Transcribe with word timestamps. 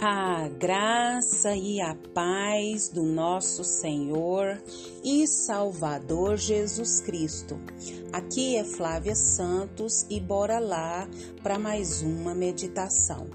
A 0.00 0.46
graça 0.46 1.56
e 1.56 1.80
a 1.80 1.92
paz 2.14 2.88
do 2.88 3.02
nosso 3.02 3.64
Senhor 3.64 4.62
e 5.02 5.26
Salvador 5.26 6.36
Jesus 6.36 7.00
Cristo. 7.00 7.58
Aqui 8.12 8.54
é 8.54 8.62
Flávia 8.62 9.16
Santos 9.16 10.06
e 10.08 10.20
bora 10.20 10.60
lá 10.60 11.08
para 11.42 11.58
mais 11.58 12.00
uma 12.00 12.32
meditação. 12.32 13.26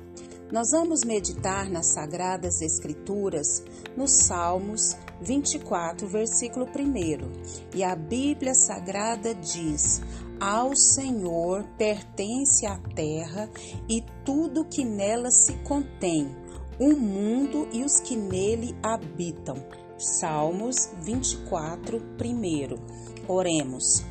Nós 0.54 0.72
vamos 0.72 1.04
meditar 1.04 1.70
nas 1.70 1.88
Sagradas 1.88 2.62
Escrituras, 2.62 3.62
nos 3.98 4.12
Salmos 4.12 4.96
24, 5.22 6.08
versículo 6.08 6.66
1. 6.66 7.76
E 7.76 7.84
a 7.84 7.94
Bíblia 7.94 8.56
Sagrada 8.56 9.36
diz: 9.36 10.02
Ao 10.40 10.74
Senhor 10.78 11.66
pertence 11.78 12.66
a 12.66 12.78
terra 12.96 13.50
e 13.90 14.02
tudo 14.24 14.64
que 14.64 14.86
nela 14.86 15.30
se 15.30 15.52
contém 15.64 16.43
o 16.80 16.96
mundo 16.96 17.68
e 17.72 17.84
os 17.84 18.00
que 18.00 18.16
nele 18.16 18.76
habitam. 18.82 19.56
Salmos 19.98 20.90
24, 21.02 21.98
1. 21.98 23.28
Oremos. 23.28 24.04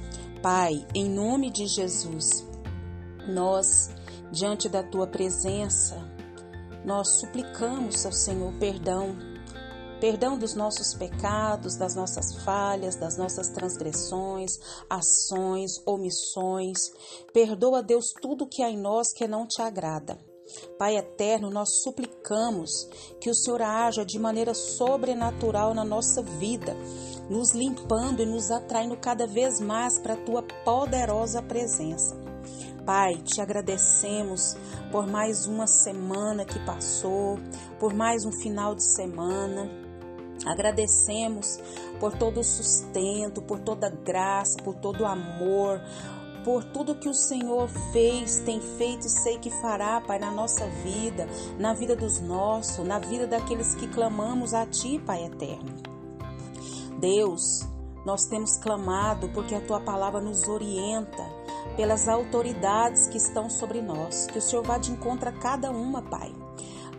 Pai, 0.42 0.86
em 0.94 1.08
nome 1.08 1.50
de 1.50 1.66
Jesus, 1.66 2.46
nós, 3.28 3.90
diante 4.32 4.68
da 4.68 4.82
tua 4.82 5.06
presença, 5.06 5.96
nós 6.84 7.20
suplicamos 7.20 8.04
ao 8.04 8.12
Senhor 8.12 8.52
perdão, 8.58 9.16
perdão 10.00 10.38
dos 10.38 10.54
nossos 10.54 10.94
pecados, 10.94 11.76
das 11.76 11.94
nossas 11.94 12.42
falhas, 12.44 12.96
das 12.96 13.16
nossas 13.16 13.48
transgressões, 13.50 14.52
ações, 14.88 15.72
omissões. 15.86 16.78
Perdoa, 17.32 17.82
Deus, 17.82 18.06
tudo 18.20 18.48
que 18.48 18.62
há 18.62 18.70
em 18.70 18.78
nós 18.78 19.12
que 19.12 19.28
não 19.28 19.46
te 19.46 19.62
agrada. 19.62 20.31
Pai 20.78 20.96
eterno, 20.96 21.50
nós 21.50 21.82
suplicamos 21.82 22.88
que 23.20 23.30
o 23.30 23.34
Senhor 23.34 23.62
haja 23.62 24.04
de 24.04 24.18
maneira 24.18 24.54
sobrenatural 24.54 25.74
na 25.74 25.84
nossa 25.84 26.22
vida, 26.22 26.76
nos 27.28 27.52
limpando 27.52 28.22
e 28.22 28.26
nos 28.26 28.50
atraindo 28.50 28.96
cada 28.96 29.26
vez 29.26 29.60
mais 29.60 29.98
para 29.98 30.14
a 30.14 30.24
tua 30.24 30.42
poderosa 30.64 31.42
presença. 31.42 32.16
Pai, 32.84 33.14
te 33.22 33.40
agradecemos 33.40 34.56
por 34.90 35.06
mais 35.06 35.46
uma 35.46 35.68
semana 35.68 36.44
que 36.44 36.58
passou, 36.66 37.38
por 37.78 37.94
mais 37.94 38.24
um 38.24 38.32
final 38.32 38.74
de 38.74 38.84
semana. 38.84 39.70
Agradecemos 40.44 41.60
por 42.00 42.18
todo 42.18 42.40
o 42.40 42.44
sustento, 42.44 43.40
por 43.40 43.60
toda 43.60 43.86
a 43.86 43.90
graça, 43.90 44.60
por 44.64 44.74
todo 44.74 45.02
o 45.02 45.06
amor, 45.06 45.80
por 46.44 46.64
tudo 46.64 46.94
que 46.94 47.08
o 47.08 47.14
Senhor 47.14 47.68
fez, 47.92 48.40
tem 48.40 48.60
feito 48.60 49.06
e 49.06 49.10
sei 49.10 49.38
que 49.38 49.50
fará, 49.50 50.00
Pai, 50.00 50.18
na 50.18 50.30
nossa 50.30 50.66
vida, 50.84 51.28
na 51.58 51.72
vida 51.72 51.94
dos 51.96 52.20
nossos, 52.20 52.86
na 52.86 52.98
vida 52.98 53.26
daqueles 53.26 53.74
que 53.74 53.86
clamamos 53.88 54.54
a 54.54 54.66
Ti, 54.66 54.98
Pai 55.04 55.24
eterno. 55.24 55.72
Deus, 56.98 57.66
nós 58.04 58.26
temos 58.26 58.56
clamado 58.56 59.28
porque 59.30 59.54
a 59.54 59.60
Tua 59.60 59.80
palavra 59.80 60.20
nos 60.20 60.46
orienta 60.48 61.24
pelas 61.76 62.08
autoridades 62.08 63.06
que 63.06 63.16
estão 63.16 63.48
sobre 63.48 63.80
nós, 63.80 64.26
que 64.26 64.38
o 64.38 64.42
Senhor 64.42 64.64
vá 64.64 64.78
de 64.78 64.92
encontro 64.92 65.28
a 65.28 65.32
cada 65.32 65.70
uma, 65.70 66.02
Pai. 66.02 66.32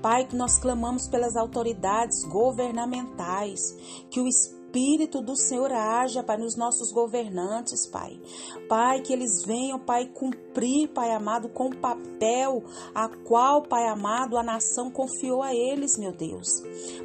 Pai, 0.02 0.26
que 0.26 0.36
nós 0.36 0.58
clamamos 0.58 1.08
pelas 1.08 1.38
autoridades 1.38 2.26
governamentais, 2.26 3.74
que 4.10 4.20
o 4.20 4.28
Espírito 4.28 4.62
Espírito 4.74 5.22
do 5.22 5.36
Senhor 5.38 5.72
haja, 5.72 6.24
Pai, 6.24 6.36
nos 6.36 6.58
nossos 6.58 6.92
governantes, 6.92 7.86
Pai. 7.86 8.20
Pai, 8.68 9.02
que 9.02 9.14
eles 9.14 9.46
venham, 9.46 9.78
Pai, 9.78 10.08
cumprir, 10.08 10.88
Pai 10.88 11.12
amado, 11.12 11.48
com 11.48 11.68
o 11.68 11.78
papel 11.78 12.64
a 12.96 13.08
qual, 13.08 13.62
Pai 13.62 13.88
amado, 13.88 14.36
a 14.36 14.42
nação 14.42 14.90
confiou 14.90 15.44
a 15.44 15.54
eles, 15.54 15.96
meu 15.96 16.12
Deus. 16.12 16.48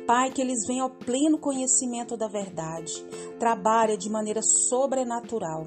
Pai, 0.07 0.31
que 0.31 0.41
eles 0.41 0.67
venham 0.67 0.85
ao 0.85 0.91
pleno 0.91 1.39
conhecimento 1.39 2.17
da 2.17 2.27
verdade. 2.27 3.05
Trabalha 3.39 3.99
de 3.99 4.09
maneira 4.09 4.41
sobrenatural. 4.41 5.67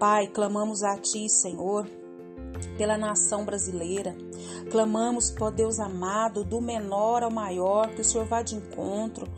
Pai, 0.00 0.26
clamamos 0.26 0.82
a 0.82 0.98
Ti, 0.98 1.28
Senhor 1.30 1.86
pela 2.76 2.96
nação 2.96 3.44
brasileira. 3.44 4.16
Clamamos, 4.70 5.30
por 5.30 5.52
Deus 5.52 5.78
amado, 5.78 6.42
do 6.42 6.60
menor 6.60 7.22
ao 7.22 7.30
maior, 7.30 7.88
que 7.90 8.00
o 8.00 8.04
Senhor 8.04 8.26
vá 8.26 8.42
de 8.42 8.56
encontro. 8.56 9.28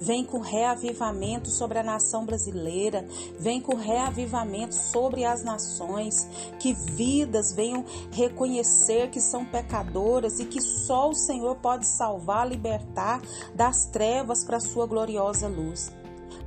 Vem 0.00 0.24
com 0.24 0.38
reavivamento 0.38 1.50
sobre 1.50 1.78
a 1.78 1.82
nação 1.82 2.24
brasileira. 2.24 3.06
Vem 3.38 3.60
com 3.60 3.76
reavivamento 3.76 4.74
sobre 4.74 5.24
as 5.24 5.44
nações. 5.44 6.26
Que 6.58 6.72
vidas 6.72 7.52
venham 7.52 7.84
reconhecer 8.10 9.10
que 9.10 9.20
são 9.20 9.44
pecadoras 9.44 10.40
e 10.40 10.46
que 10.46 10.60
só 10.60 11.10
o 11.10 11.14
Senhor 11.14 11.56
pode 11.56 11.86
salvar, 11.86 12.48
libertar 12.48 13.20
das 13.54 13.86
trevas 13.86 14.44
para 14.44 14.56
a 14.56 14.60
sua 14.60 14.86
gloriosa 14.86 15.48
luz. 15.48 15.92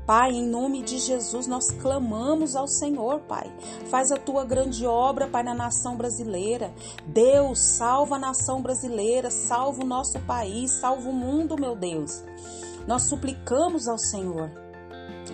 Pai, 0.06 0.31
em 0.31 0.47
nome 0.47 0.81
de 0.81 0.97
Jesus, 0.97 1.47
nós 1.47 1.69
clamamos 1.69 2.56
ao 2.56 2.67
Senhor, 2.67 3.19
Pai. 3.22 3.51
Faz 3.89 4.12
a 4.12 4.17
tua 4.17 4.44
grande 4.44 4.85
obra, 4.85 5.28
Pai, 5.28 5.44
na 5.44 5.53
nação 5.53 5.95
brasileira. 5.95 6.73
Deus, 7.06 7.59
salva 7.59 8.16
a 8.16 8.19
nação 8.19 8.62
brasileira, 8.62 9.29
salva 9.29 9.84
o 9.84 9.88
nosso 9.88 10.19
país, 10.22 10.72
salva 10.72 11.09
o 11.09 11.13
mundo, 11.13 11.56
meu 11.59 11.75
Deus. 11.75 12.23
Nós 12.88 13.03
suplicamos 13.03 13.88
ao 13.88 13.97
Senhor. 13.97 14.51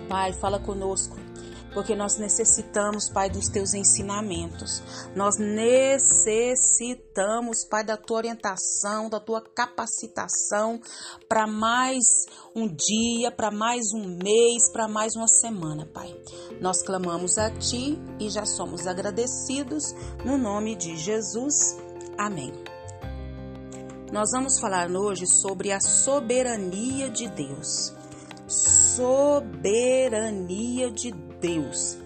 Pai, 0.08 0.32
fala 0.32 0.58
conosco 0.58 1.27
porque 1.72 1.94
nós 1.94 2.18
necessitamos, 2.18 3.08
Pai, 3.10 3.30
dos 3.30 3.48
teus 3.48 3.72
ensinamentos. 3.74 4.82
Nós 5.14 5.38
necessitamos, 5.38 7.64
Pai, 7.64 7.84
da 7.84 7.96
tua 7.96 8.16
orientação, 8.18 9.08
da 9.08 9.20
tua 9.20 9.40
capacitação 9.40 10.80
para 11.28 11.46
mais 11.46 12.26
um 12.54 12.66
dia, 12.66 13.30
para 13.30 13.50
mais 13.50 13.92
um 13.94 14.04
mês, 14.04 14.70
para 14.72 14.88
mais 14.88 15.14
uma 15.14 15.28
semana, 15.28 15.86
Pai. 15.86 16.14
Nós 16.60 16.82
clamamos 16.82 17.38
a 17.38 17.50
Ti 17.50 17.98
e 18.18 18.28
já 18.30 18.44
somos 18.44 18.86
agradecidos 18.86 19.94
no 20.24 20.38
nome 20.38 20.76
de 20.76 20.96
Jesus. 20.96 21.76
Amém. 22.16 22.52
Nós 24.12 24.30
vamos 24.32 24.58
falar 24.58 24.90
hoje 24.90 25.26
sobre 25.26 25.70
a 25.70 25.80
soberania 25.80 27.10
de 27.10 27.28
Deus. 27.28 27.94
Soberania 28.96 30.90
de 30.90 31.12
Deus. 31.12 31.27
Deus. 31.40 31.98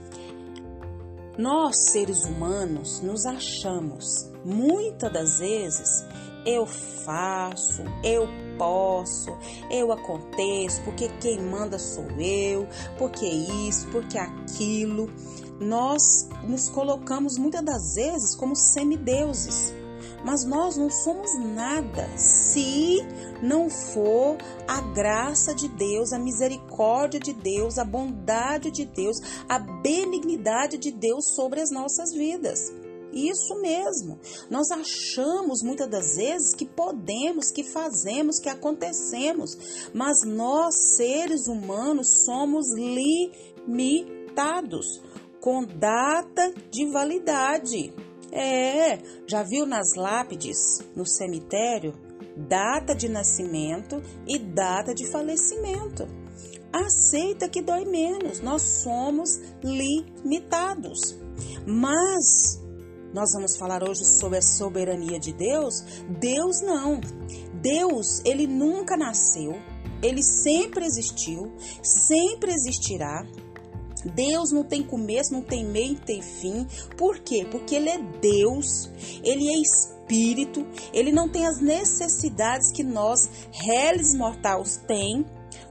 Nós, 1.38 1.91
seres 1.91 2.25
humanos, 2.25 3.00
nos 3.00 3.25
achamos 3.26 4.31
muitas 4.44 5.12
das 5.12 5.38
vezes 5.38 6.04
eu 6.44 6.66
faço, 6.66 7.82
eu 8.03 8.28
posso, 8.59 9.31
eu 9.70 9.93
aconteço, 9.93 10.82
porque 10.82 11.09
quem 11.20 11.41
manda 11.41 11.78
sou 11.78 12.04
eu, 12.19 12.66
porque 12.98 13.26
isso, 13.26 13.87
porque 13.91 14.19
aquilo. 14.19 15.09
Nós 15.60 16.28
nos 16.43 16.69
colocamos 16.69 17.38
muitas 17.38 17.64
das 17.64 17.94
vezes 17.94 18.34
como 18.34 18.56
semideuses 18.56 19.72
mas 20.25 20.44
nós 20.44 20.77
não 20.77 20.91
somos 20.91 21.34
nada 21.38 22.09
se 22.16 22.99
não 23.43 23.69
for 23.69 24.37
a 24.66 24.81
graça 24.93 25.55
de 25.55 25.69
Deus, 25.69 26.12
a 26.12 26.19
misericórdia 26.19 27.19
de 27.21 27.33
Deus, 27.33 27.78
a 27.78 27.84
bondade 27.84 28.71
de 28.71 28.84
Deus, 28.84 29.19
a 29.49 29.59
benignidade 29.59 30.78
de 30.78 30.91
Deus 30.93 31.34
sobre 31.34 31.61
as 31.61 31.71
nossas 31.71 32.12
vidas. 32.12 32.72
Isso 33.12 33.61
mesmo. 33.61 34.19
Nós 34.49 34.71
achamos 34.71 35.62
muitas 35.62 35.88
das 35.88 36.16
vezes 36.16 36.55
que 36.55 36.65
podemos, 36.65 37.50
que 37.50 37.62
fazemos, 37.62 38.38
que 38.38 38.49
acontecemos, 38.49 39.91
mas 39.93 40.22
nós, 40.25 40.97
seres 40.97 41.47
humanos, 41.47 42.25
somos 42.25 42.72
limitados 42.75 44.22
com 45.41 45.65
data 45.65 46.55
de 46.71 46.87
validade. 46.87 47.93
É, 48.32 48.98
já 49.26 49.43
viu 49.43 49.67
nas 49.67 49.94
lápides 49.94 50.81
no 50.96 51.06
cemitério 51.06 51.94
data 52.37 52.94
de 52.94 53.08
nascimento 53.08 54.02
e 54.26 54.38
data 54.38 54.94
de 54.94 55.11
falecimento. 55.11 56.06
Aceita 56.73 57.49
que 57.49 57.61
dói 57.61 57.84
menos, 57.84 58.40
nós 58.40 58.62
somos 58.82 59.38
limitados. 59.62 61.19
Mas 61.67 62.58
nós 63.12 63.32
vamos 63.34 63.56
falar 63.58 63.87
hoje 63.87 64.05
sobre 64.06 64.38
a 64.38 64.43
soberania 64.43 65.20
de 65.20 65.35
Deus? 65.35 65.82
Deus 66.19 66.62
não. 66.62 66.99
Deus, 67.61 68.23
ele 68.25 68.46
nunca 68.46 68.96
nasceu, 68.96 69.55
ele 70.02 70.23
sempre 70.23 70.87
existiu, 70.87 71.55
sempre 71.82 72.52
existirá. 72.52 73.26
Deus 74.04 74.50
não 74.52 74.64
tem 74.64 74.82
começo, 74.82 75.32
não 75.32 75.43
tem 75.43 75.64
meio, 75.64 75.94
não 75.94 76.00
tem 76.00 76.22
fim. 76.22 76.66
Por 76.96 77.19
quê? 77.19 77.46
Porque 77.50 77.75
Ele 77.75 77.88
é 77.88 77.99
Deus, 77.99 78.90
Ele 79.22 79.49
é 79.49 79.58
Espírito, 79.58 80.66
Ele 80.93 81.12
não 81.12 81.28
tem 81.28 81.46
as 81.46 81.60
necessidades 81.60 82.72
que 82.72 82.82
nós, 82.82 83.28
réis 83.52 84.14
mortais, 84.14 84.81
tem. 84.87 85.25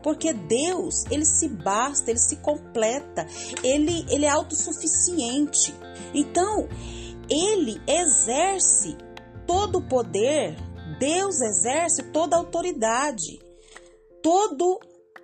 Porque 0.03 0.33
Deus, 0.33 1.05
Ele 1.11 1.25
se 1.25 1.47
basta, 1.47 2.09
Ele 2.09 2.19
se 2.19 2.37
completa, 2.37 3.27
Ele, 3.63 4.05
ele 4.09 4.25
é 4.25 4.29
autossuficiente. 4.29 5.73
Então, 6.13 6.67
Ele 7.29 7.81
exerce 7.87 8.97
todo 9.45 9.79
o 9.79 9.87
poder 9.87 10.55
Deus 11.01 11.41
exerce 11.41 12.03
toda 12.11 12.35
a 12.35 12.39
autoridade. 12.39 13.39
Todo 14.21 14.79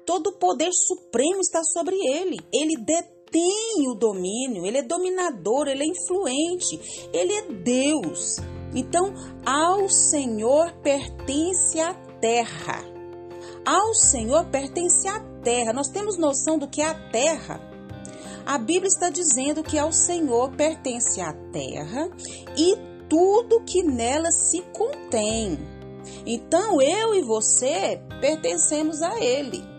todo 0.08 0.28
o 0.28 0.40
poder 0.40 0.72
supremo 0.72 1.42
está 1.42 1.62
sobre 1.66 1.96
ele. 1.96 2.40
Ele 2.54 2.78
detém 2.78 3.92
o 3.92 3.94
domínio, 3.94 4.66
ele 4.66 4.78
é 4.78 4.82
dominador, 4.82 5.68
ele 5.68 5.84
é 5.84 5.88
influente, 5.88 6.80
ele 7.12 7.34
é 7.34 7.42
Deus. 7.52 8.38
Então, 8.74 9.14
ao 9.46 9.90
Senhor 9.90 10.72
pertence 10.82 11.80
a 11.82 11.94
terra. 12.22 12.86
Ao 13.66 13.94
Senhor 13.94 14.46
pertence 14.46 15.06
a 15.10 15.20
terra. 15.44 15.74
Nós 15.74 15.90
temos 15.90 16.18
noção 16.18 16.58
do 16.58 16.70
que 16.70 16.82
é 16.82 16.86
a 16.86 17.10
terra? 17.12 17.60
A 18.46 18.58
Bíblia 18.58 18.88
está 18.88 19.10
dizendo 19.10 19.62
que 19.62 19.78
ao 19.78 19.92
Senhor 19.92 20.56
pertence 20.56 21.20
a 21.20 21.34
terra 21.52 22.10
e 22.58 22.78
tudo 23.10 23.66
que 23.66 23.84
nela 23.84 24.32
se 24.32 24.62
contém. 24.72 25.60
Então 26.26 26.82
eu 26.82 27.14
e 27.14 27.22
você 27.24 28.02
pertencemos 28.22 29.02
a 29.02 29.20
Ele. 29.20 29.77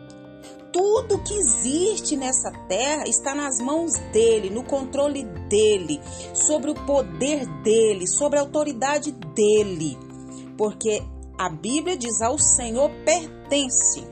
Tudo 0.72 1.22
que 1.22 1.34
existe 1.34 2.16
nessa 2.16 2.50
terra 2.68 3.04
está 3.06 3.34
nas 3.34 3.58
mãos 3.58 3.94
dele, 4.12 4.50
no 4.50 4.62
controle 4.62 5.24
dele, 5.48 6.00
sobre 6.34 6.70
o 6.70 6.74
poder 6.86 7.46
dele, 7.62 8.06
sobre 8.06 8.38
a 8.38 8.42
autoridade 8.42 9.12
dele. 9.12 9.96
Porque 10.56 11.02
a 11.38 11.48
Bíblia 11.48 11.96
diz: 11.96 12.20
ao 12.20 12.38
Senhor 12.38 12.90
pertence. 13.04 14.06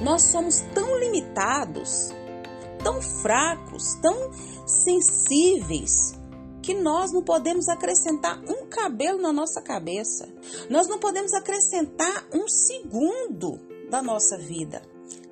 Nós 0.00 0.22
somos 0.22 0.60
tão 0.74 0.98
limitados, 0.98 2.12
tão 2.82 3.00
fracos, 3.00 3.94
tão 4.02 4.30
sensíveis, 4.66 6.14
que 6.60 6.74
nós 6.74 7.12
não 7.12 7.22
podemos 7.22 7.68
acrescentar 7.68 8.42
um 8.48 8.66
cabelo 8.66 9.22
na 9.22 9.32
nossa 9.32 9.62
cabeça. 9.62 10.28
Nós 10.68 10.88
não 10.88 10.98
podemos 10.98 11.32
acrescentar 11.32 12.26
um 12.32 12.48
segundo 12.48 13.60
da 13.88 14.02
nossa 14.02 14.36
vida. 14.36 14.82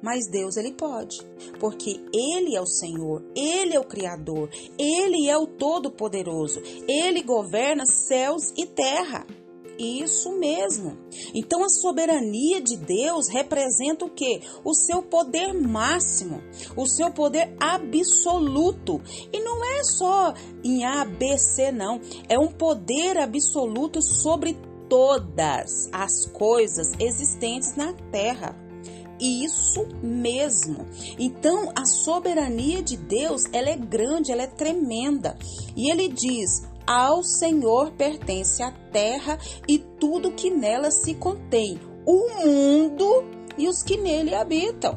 Mas 0.02 0.28
Deus 0.28 0.56
ele 0.56 0.72
pode, 0.72 1.18
porque 1.58 2.00
ele 2.12 2.54
é 2.54 2.60
o 2.60 2.66
Senhor, 2.66 3.24
ele 3.34 3.74
é 3.74 3.80
o 3.80 3.84
criador, 3.84 4.50
ele 4.78 5.28
é 5.28 5.36
o 5.36 5.46
todo 5.46 5.90
poderoso. 5.90 6.60
Ele 6.86 7.22
governa 7.22 7.86
céus 7.86 8.52
e 8.56 8.66
terra. 8.66 9.26
Isso 9.78 10.32
mesmo. 10.38 10.96
Então 11.34 11.64
a 11.64 11.68
soberania 11.68 12.60
de 12.60 12.76
Deus 12.76 13.28
representa 13.28 14.04
o 14.04 14.10
que? 14.10 14.40
O 14.64 14.72
seu 14.72 15.02
poder 15.02 15.52
máximo, 15.52 16.40
o 16.76 16.86
seu 16.86 17.10
poder 17.10 17.54
absoluto. 17.58 19.00
E 19.32 19.40
não 19.40 19.64
é 19.64 19.82
só 19.82 20.32
em 20.62 20.84
A, 20.84 21.04
B, 21.04 21.36
C, 21.38 21.72
não. 21.72 22.00
É 22.28 22.38
um 22.38 22.48
poder 22.48 23.18
absoluto 23.18 24.00
sobre 24.00 24.56
todas 24.88 25.88
as 25.92 26.26
coisas 26.26 26.92
existentes 27.00 27.74
na 27.74 27.92
terra. 28.12 28.63
Isso 29.20 29.86
mesmo. 30.02 30.86
Então, 31.18 31.70
a 31.74 31.84
soberania 31.84 32.82
de 32.82 32.96
Deus, 32.96 33.44
ela 33.52 33.70
é 33.70 33.76
grande, 33.76 34.32
ela 34.32 34.42
é 34.42 34.46
tremenda. 34.46 35.36
E 35.76 35.90
ele 35.90 36.08
diz: 36.08 36.62
ao 36.86 37.22
Senhor 37.22 37.92
pertence 37.92 38.62
a 38.62 38.70
terra 38.70 39.38
e 39.66 39.78
tudo 39.78 40.32
que 40.32 40.50
nela 40.50 40.90
se 40.90 41.14
contém, 41.14 41.80
o 42.04 42.44
mundo 42.44 43.24
e 43.56 43.68
os 43.68 43.82
que 43.82 43.96
nele 43.96 44.34
habitam. 44.34 44.96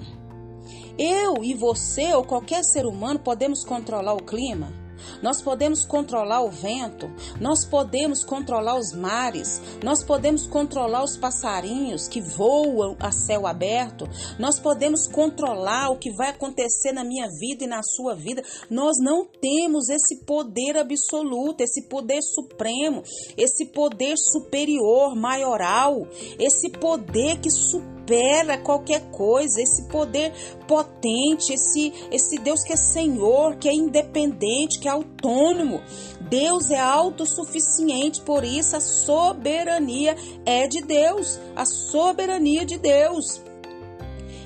Eu 0.97 1.43
e 1.43 1.53
você 1.53 2.13
ou 2.13 2.23
qualquer 2.23 2.63
ser 2.63 2.85
humano 2.85 3.19
podemos 3.19 3.63
controlar 3.63 4.15
o 4.15 4.23
clima? 4.23 4.86
Nós 5.21 5.41
podemos 5.41 5.85
controlar 5.85 6.41
o 6.41 6.49
vento, 6.49 7.09
nós 7.39 7.65
podemos 7.65 8.23
controlar 8.23 8.77
os 8.77 8.93
mares, 8.93 9.61
nós 9.83 10.03
podemos 10.03 10.45
controlar 10.47 11.03
os 11.03 11.17
passarinhos 11.17 12.07
que 12.07 12.21
voam 12.21 12.95
a 12.99 13.11
céu 13.11 13.47
aberto, 13.47 14.07
nós 14.39 14.59
podemos 14.59 15.07
controlar 15.07 15.89
o 15.89 15.97
que 15.97 16.11
vai 16.11 16.29
acontecer 16.29 16.91
na 16.91 17.03
minha 17.03 17.27
vida 17.39 17.63
e 17.63 17.67
na 17.67 17.81
sua 17.83 18.15
vida. 18.15 18.43
Nós 18.69 18.97
não 18.99 19.25
temos 19.25 19.89
esse 19.89 20.23
poder 20.25 20.77
absoluto, 20.77 21.61
esse 21.61 21.83
poder 21.83 22.21
supremo, 22.21 23.03
esse 23.37 23.65
poder 23.65 24.15
superior, 24.17 25.15
maioral, 25.15 26.07
esse 26.39 26.69
poder 26.69 27.39
que 27.39 27.49
supera 27.49 27.96
supera 28.07 28.57
qualquer 28.57 29.01
coisa, 29.11 29.61
esse 29.61 29.83
poder 29.83 30.31
potente, 30.65 31.53
esse, 31.53 31.93
esse 32.09 32.39
Deus 32.39 32.63
que 32.63 32.71
é 32.71 32.77
Senhor, 32.77 33.57
que 33.57 33.67
é 33.67 33.73
independente, 33.73 34.79
que 34.79 34.87
é 34.87 34.91
autônomo. 34.91 35.81
Deus 36.21 36.71
é 36.71 36.79
autossuficiente, 36.79 38.21
por 38.21 38.45
isso 38.45 38.77
a 38.77 38.79
soberania 38.79 40.15
é 40.45 40.67
de 40.67 40.81
Deus, 40.81 41.37
a 41.55 41.65
soberania 41.65 42.65
de 42.65 42.77
Deus. 42.77 43.41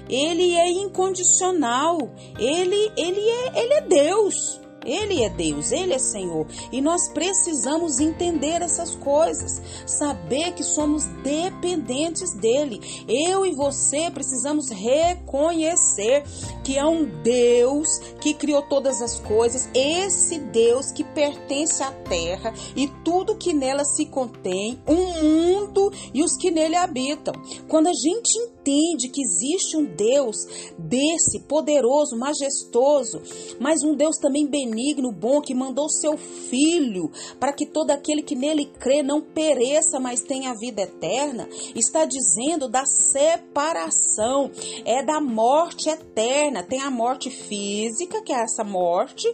Ele 0.09 0.55
é 0.55 0.69
incondicional, 0.69 2.09
ele, 2.39 2.91
ele, 2.97 3.21
é, 3.21 3.63
ele 3.63 3.73
é 3.75 3.81
Deus. 3.81 4.60
Ele 4.85 5.23
é 5.23 5.29
Deus, 5.29 5.71
Ele 5.71 5.93
é 5.93 5.99
Senhor. 5.99 6.47
E 6.71 6.81
nós 6.81 7.07
precisamos 7.09 7.99
entender 7.99 8.61
essas 8.61 8.95
coisas, 8.95 9.61
saber 9.85 10.53
que 10.53 10.63
somos 10.63 11.05
dependentes 11.23 12.33
dEle. 12.33 12.81
Eu 13.07 13.45
e 13.45 13.51
você 13.53 14.09
precisamos 14.09 14.69
reconhecer 14.69 16.23
que 16.63 16.77
há 16.77 16.87
um 16.87 17.05
Deus 17.21 17.99
que 18.19 18.33
criou 18.33 18.61
todas 18.63 19.01
as 19.01 19.19
coisas, 19.19 19.69
esse 19.73 20.39
Deus 20.39 20.91
que 20.91 21.03
pertence 21.03 21.83
à 21.83 21.91
terra 21.91 22.53
e 22.75 22.87
tudo 23.03 23.35
que 23.35 23.53
nela 23.53 23.83
se 23.83 24.05
contém, 24.05 24.81
o 24.87 24.93
um 24.93 25.23
mundo 25.23 25.91
e 26.13 26.23
os 26.23 26.35
que 26.37 26.51
nele 26.51 26.75
habitam. 26.75 27.33
Quando 27.67 27.87
a 27.87 27.93
gente 27.93 28.37
entende 28.37 28.60
que 28.63 29.21
existe 29.21 29.77
um 29.77 29.85
Deus 29.85 30.37
desse, 30.77 31.39
poderoso, 31.47 32.17
majestoso, 32.17 33.21
mas 33.59 33.83
um 33.83 33.95
Deus 33.95 34.17
também 34.17 34.47
benigno, 34.47 35.11
bom, 35.11 35.41
que 35.41 35.53
mandou 35.53 35.89
seu 35.89 36.17
Filho 36.17 37.11
para 37.39 37.53
que 37.53 37.65
todo 37.65 37.91
aquele 37.91 38.21
que 38.21 38.35
nele 38.35 38.65
crê 38.65 39.01
não 39.01 39.21
pereça, 39.21 39.99
mas 39.99 40.21
tenha 40.21 40.53
vida 40.53 40.81
eterna, 40.81 41.47
está 41.75 42.05
dizendo 42.05 42.67
da 42.67 42.85
separação, 42.85 44.51
é 44.85 45.03
da 45.03 45.21
morte 45.21 45.89
eterna. 45.89 46.63
Tem 46.63 46.81
a 46.81 46.91
morte 46.91 47.29
física, 47.29 48.21
que 48.21 48.33
é 48.33 48.41
essa 48.43 48.63
morte, 48.63 49.27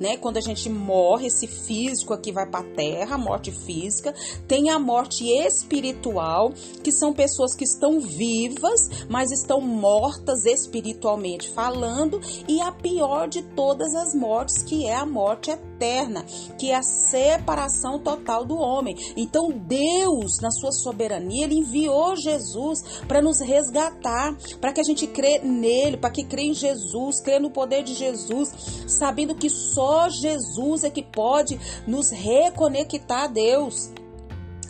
né? 0.00 0.16
Quando 0.16 0.36
a 0.36 0.40
gente 0.40 0.68
morre, 0.68 1.28
esse 1.28 1.46
físico 1.46 2.12
aqui 2.12 2.32
vai 2.32 2.48
para 2.48 2.60
a 2.60 2.74
terra, 2.74 3.14
a 3.14 3.18
morte 3.18 3.50
física. 3.50 4.14
Tem 4.46 4.70
a 4.70 4.78
morte 4.78 5.24
espiritual, 5.28 6.52
que 6.82 6.92
são 6.92 7.12
pessoas 7.12 7.54
que 7.54 7.64
estão 7.64 8.00
vivas 8.00 8.73
mas 9.08 9.30
estão 9.30 9.60
mortas 9.60 10.44
espiritualmente 10.44 11.48
falando, 11.50 12.20
e 12.48 12.60
a 12.60 12.72
pior 12.72 13.28
de 13.28 13.42
todas 13.42 13.94
as 13.94 14.14
mortes, 14.14 14.62
que 14.62 14.86
é 14.86 14.94
a 14.94 15.06
morte 15.06 15.50
eterna, 15.50 16.24
que 16.58 16.70
é 16.70 16.76
a 16.76 16.82
separação 16.82 17.98
total 17.98 18.44
do 18.44 18.56
homem. 18.56 18.96
Então 19.16 19.50
Deus, 19.50 20.40
na 20.40 20.50
sua 20.50 20.72
soberania, 20.72 21.44
ele 21.44 21.58
enviou 21.58 22.16
Jesus 22.16 23.02
para 23.06 23.22
nos 23.22 23.40
resgatar, 23.40 24.36
para 24.60 24.72
que 24.72 24.80
a 24.80 24.84
gente 24.84 25.06
crê 25.06 25.38
nele, 25.38 25.96
para 25.96 26.10
que 26.10 26.24
crê 26.24 26.42
em 26.42 26.54
Jesus, 26.54 27.20
crê 27.20 27.38
no 27.38 27.50
poder 27.50 27.82
de 27.82 27.94
Jesus, 27.94 28.50
sabendo 28.86 29.34
que 29.34 29.48
só 29.48 30.08
Jesus 30.08 30.84
é 30.84 30.90
que 30.90 31.02
pode 31.02 31.58
nos 31.86 32.10
reconectar 32.10 33.24
a 33.24 33.28
Deus 33.28 33.90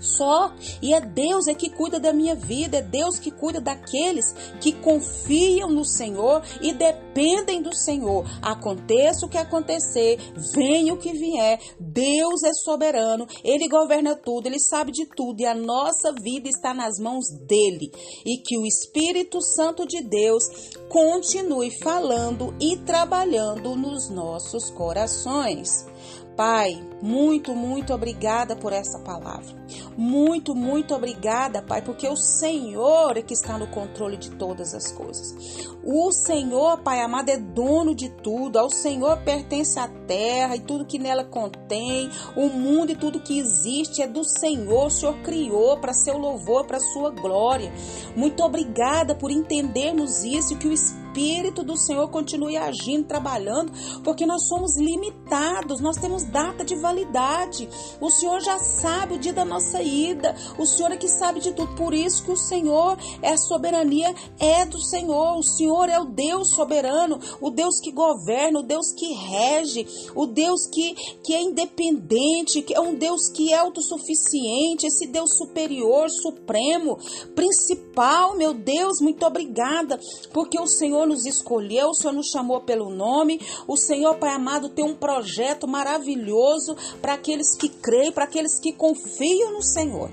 só. 0.05 0.53
E 0.81 0.93
é 0.95 1.01
Deus 1.01 1.47
é 1.47 1.55
que 1.55 1.71
cuida 1.71 1.99
da 1.99 2.13
minha 2.13 2.35
vida, 2.35 2.79
é 2.79 2.83
Deus 2.83 3.19
que 3.19 3.31
cuida 3.31 3.61
daqueles 3.61 4.33
que 4.61 4.73
confiam 4.73 5.71
no 5.71 5.85
Senhor 5.85 6.43
e 6.61 6.73
dependem 6.73 7.63
do 7.63 7.75
Senhor. 7.75 8.25
Aconteça 8.43 9.27
o 9.27 9.29
que 9.29 9.39
acontecer, 9.39 10.19
venha 10.55 10.95
o 10.95 10.99
que 10.99 11.13
vier, 11.13 11.59
Deus 11.79 12.43
é 12.43 12.53
soberano, 12.53 13.27
ele 13.43 13.69
governa 13.69 14.15
tudo, 14.15 14.47
ele 14.47 14.61
sabe 14.61 14.93
de 14.93 15.07
tudo 15.07 15.41
e 15.41 15.47
a 15.47 15.55
nossa 15.55 16.13
vida 16.13 16.49
está 16.49 16.75
nas 16.75 16.99
mãos 16.99 17.25
dele. 17.47 17.91
E 18.25 18.39
que 18.39 18.59
o 18.59 18.67
Espírito 18.67 19.41
Santo 19.41 19.87
de 19.87 20.03
Deus 20.03 20.45
continue 20.89 21.71
falando 21.83 22.55
e 22.61 22.77
trabalhando 22.79 23.75
nos 23.77 24.11
nossos 24.11 24.71
corações. 24.71 25.87
Pai, 26.37 26.83
muito, 27.01 27.55
muito 27.55 27.95
obrigada 27.95 28.57
por 28.57 28.73
essa 28.73 28.99
palavra. 28.99 29.55
Muito, 29.97 30.53
muito 30.53 30.93
obrigada, 30.93 31.63
Pai, 31.63 31.81
porque 31.81 32.09
o 32.09 32.17
Senhor 32.17 33.17
é 33.17 33.23
que 33.23 33.35
está 33.35 33.57
no 33.57 33.69
controle 33.69 34.17
de 34.17 34.31
todas 34.31 34.75
as 34.75 34.91
coisas. 34.91 35.69
O 35.85 36.11
Senhor, 36.11 36.79
Pai 36.79 37.01
amado, 37.01 37.29
é 37.29 37.37
dono 37.37 37.95
de 37.95 38.09
tudo. 38.09 38.59
Ao 38.59 38.69
Senhor 38.69 39.19
pertence 39.19 39.79
a 39.79 39.87
terra 39.87 40.57
e 40.57 40.61
tudo 40.61 40.87
que 40.87 40.99
nela 40.99 41.25
contém, 41.25 42.11
o 42.35 42.49
mundo 42.49 42.91
e 42.91 42.97
tudo 42.97 43.21
que 43.21 43.39
existe 43.39 44.03
é 44.03 44.09
do 44.09 44.25
Senhor. 44.25 44.87
O 44.87 44.91
Senhor 44.91 45.17
criou 45.23 45.79
para 45.79 45.93
seu 45.93 46.19
louvor, 46.19 46.67
para 46.67 46.81
sua 46.81 47.11
glória. 47.11 47.73
Muito 48.17 48.43
obrigada 48.43 49.15
por 49.15 49.31
entendermos 49.31 50.25
isso, 50.25 50.57
que 50.57 50.67
o 50.67 50.73
Espírito 50.73 51.04
Espírito 51.15 51.63
do 51.63 51.77
Senhor 51.77 52.09
continue 52.09 52.57
agindo, 52.57 53.07
trabalhando, 53.07 53.73
porque 54.03 54.27
nós 54.27 54.49
somos 54.49 54.77
limitados, 54.77 55.81
nós 55.81 55.97
temos 55.97 56.25
data 56.25 56.65
de 56.65 56.75
validade. 56.75 57.69
O 58.01 58.11
Senhor 58.11 58.41
já 58.41 58.59
sabe 58.59 59.15
o 59.15 59.19
dia 59.19 59.33
da 59.33 59.45
nossa 59.45 59.81
ida, 59.81 60.35
o 60.59 60.67
Senhor 60.67 60.91
é 60.91 60.97
que 60.97 61.07
sabe 61.07 61.39
de 61.39 61.53
tudo. 61.53 61.73
Por 61.77 61.95
isso 61.95 62.25
que 62.25 62.33
o 62.33 62.37
Senhor 62.37 62.99
é 63.23 63.31
a 63.31 63.37
soberania, 63.37 64.13
é 64.41 64.67
do 64.67 64.81
Senhor. 64.81 65.39
O 65.39 65.43
Senhor 65.45 65.89
é 65.89 66.01
o 66.01 66.05
Deus 66.05 66.51
soberano, 66.51 67.21
o 67.41 67.49
Deus 67.49 67.79
que 67.81 67.93
governa, 67.93 68.59
o 68.59 68.65
Deus 68.65 68.93
que 68.93 69.13
rege, 69.15 69.87
o 70.17 70.27
Deus 70.27 70.67
que, 70.67 70.95
que 71.23 71.33
é 71.33 71.41
independente, 71.41 72.61
que 72.61 72.75
é 72.75 72.81
um 72.81 72.95
Deus 72.95 73.29
que 73.29 73.53
é 73.53 73.59
autossuficiente, 73.59 74.89
esse 74.89 75.07
Deus 75.07 75.37
superior, 75.37 76.11
supremo, 76.11 76.99
principal, 77.37 78.37
meu 78.37 78.53
Deus, 78.53 79.01
muito 79.01 79.25
obrigada, 79.25 80.01
porque 80.33 80.61
o 80.61 80.67
Senhor 80.67 81.04
nos 81.07 81.27
escolheu, 81.27 81.89
o 81.89 81.95
Senhor 81.95 82.13
nos 82.13 82.29
chamou 82.29 82.61
pelo 82.61 82.91
nome, 82.91 83.41
o 83.67 83.77
Senhor, 83.77 84.17
Pai 84.17 84.31
amado, 84.31 84.69
tem 84.69 84.85
um 84.85 84.95
projeto 84.95 85.67
maravilhoso 85.67 86.77
para 87.01 87.15
aqueles 87.15 87.57
que 87.57 87.69
creem, 87.69 88.13
para 88.13 88.25
aqueles 88.25 88.59
que 88.59 88.73
confiam 88.73 89.53
no 89.53 89.63
Senhor. 89.63 90.11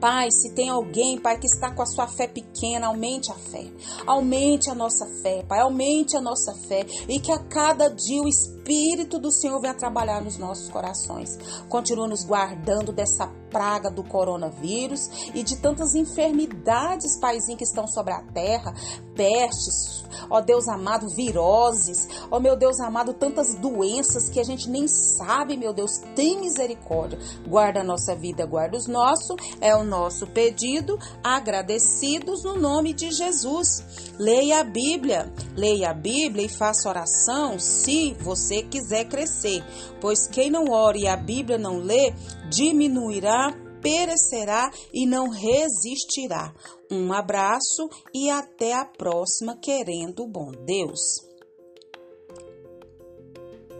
Pai, 0.00 0.30
se 0.30 0.54
tem 0.54 0.68
alguém, 0.68 1.18
Pai, 1.18 1.38
que 1.38 1.46
está 1.46 1.74
com 1.74 1.82
a 1.82 1.86
sua 1.86 2.06
fé 2.06 2.28
pequena, 2.28 2.86
aumente 2.86 3.32
a 3.32 3.34
fé. 3.34 3.66
Aumente 4.06 4.70
a 4.70 4.74
nossa 4.74 5.04
fé, 5.22 5.42
Pai, 5.42 5.58
aumente 5.58 6.16
a 6.16 6.20
nossa 6.20 6.54
fé. 6.54 6.86
E 7.08 7.18
que 7.18 7.32
a 7.32 7.38
cada 7.38 7.88
dia 7.88 8.22
o 8.22 8.28
Espírito 8.28 9.18
do 9.18 9.32
Senhor 9.32 9.60
venha 9.60 9.74
trabalhar 9.74 10.22
nos 10.22 10.38
nossos 10.38 10.68
corações. 10.68 11.36
Continua 11.68 12.06
nos 12.06 12.24
guardando 12.24 12.92
dessa 12.92 13.26
praga 13.50 13.90
do 13.90 14.02
coronavírus 14.02 15.30
e 15.34 15.42
de 15.42 15.56
tantas 15.56 15.94
enfermidades, 15.94 17.18
Paizinho, 17.18 17.58
que 17.58 17.64
estão 17.64 17.86
sobre 17.86 18.12
a 18.12 18.22
terra, 18.22 18.74
pestes, 19.14 20.04
ó 20.30 20.40
Deus 20.40 20.68
amado, 20.68 21.08
viroses, 21.08 22.08
ó 22.30 22.38
meu 22.38 22.56
Deus 22.56 22.78
amado, 22.80 23.12
tantas 23.12 23.54
doenças 23.54 24.28
que 24.28 24.38
a 24.38 24.44
gente 24.44 24.70
nem 24.70 24.86
sabe, 24.86 25.56
meu 25.56 25.72
Deus, 25.72 25.98
tem 26.14 26.40
misericórdia. 26.40 27.18
Guarda 27.46 27.80
a 27.80 27.84
nossa 27.84 28.14
vida, 28.14 28.46
guarda 28.46 28.76
os 28.76 28.86
nossos, 28.86 29.36
é 29.60 29.74
o 29.74 29.82
nosso 29.82 30.26
pedido, 30.28 30.98
agradecidos 31.22 32.44
no 32.44 32.54
nome 32.56 32.92
de 32.92 33.10
Jesus. 33.10 33.84
Leia 34.18 34.60
a 34.60 34.64
Bíblia, 34.64 35.32
leia 35.56 35.90
a 35.90 35.94
Bíblia 35.94 36.46
e 36.46 36.48
faça 36.48 36.88
oração 36.88 37.58
se 37.58 38.14
você 38.20 38.62
quiser 38.62 39.04
crescer, 39.06 39.64
pois 40.00 40.26
quem 40.26 40.50
não 40.50 40.70
ore 40.70 41.00
e 41.00 41.08
a 41.08 41.16
Bíblia 41.16 41.58
não 41.58 41.78
lê, 41.78 42.12
diminuirá, 42.50 43.52
perecerá 43.80 44.70
e 44.92 45.06
não 45.06 45.28
resistirá. 45.28 46.52
Um 46.90 47.12
abraço 47.12 47.88
e 48.14 48.30
até 48.30 48.74
a 48.74 48.84
próxima, 48.84 49.56
querendo 49.56 50.24
o 50.24 50.28
bom 50.28 50.50
Deus. 50.64 51.00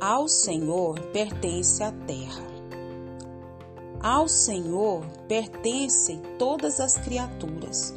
Ao 0.01 0.29
Senhor 0.29 1.01
pertence 1.13 1.83
a 1.83 1.91
terra. 1.91 2.47
Ao 4.01 4.29
Senhor 4.29 5.05
pertencem 5.27 6.23
todas 6.39 6.79
as 6.79 6.97
criaturas. 6.99 7.93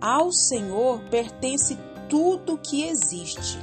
Ao 0.00 0.30
Senhor 0.30 1.00
pertence 1.08 1.78
tudo 2.10 2.58
que 2.58 2.82
existe. 2.82 3.58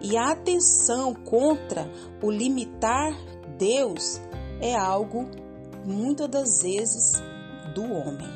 E 0.00 0.16
a 0.16 0.30
atenção 0.30 1.12
contra 1.12 1.90
o 2.22 2.30
limitar 2.30 3.12
Deus 3.58 4.20
é 4.60 4.74
algo 4.76 5.28
muitas 5.84 6.28
das 6.28 6.62
vezes 6.62 7.22
do 7.74 7.82
homem. 7.84 8.28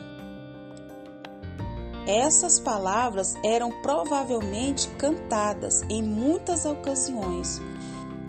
Essas 2.07 2.59
palavras 2.59 3.35
eram 3.45 3.71
provavelmente 3.81 4.89
cantadas 4.97 5.83
em 5.89 6.03
muitas 6.03 6.65
ocasiões 6.65 7.61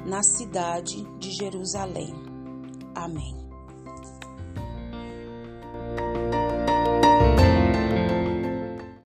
na 0.06 0.22
cidade 0.22 1.04
de 1.18 1.32
Jerusalém. 1.32 2.14
Amém. 2.94 3.43